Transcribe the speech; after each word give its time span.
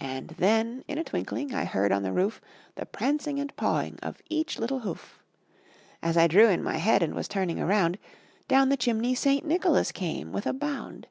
And 0.00 0.28
then, 0.36 0.84
in 0.86 0.98
a 0.98 1.02
twinkling, 1.02 1.54
I 1.54 1.64
heard 1.64 1.92
on 1.92 2.02
the 2.02 2.12
roof 2.12 2.42
The 2.74 2.84
prancing 2.84 3.40
and 3.40 3.56
pawing 3.56 3.98
of 4.02 4.20
each 4.28 4.58
little 4.58 4.80
hoof. 4.80 5.18
As 6.02 6.14
I 6.18 6.26
drew 6.26 6.48
in 6.50 6.62
my 6.62 6.76
head, 6.76 7.02
and 7.02 7.14
was 7.14 7.26
turning 7.26 7.58
around, 7.58 7.96
Down 8.48 8.68
the 8.68 8.76
chimney 8.76 9.14
St. 9.14 9.46
Nicholas 9.46 9.90
came 9.90 10.30
with 10.30 10.46
a 10.46 10.52
bound. 10.52 11.06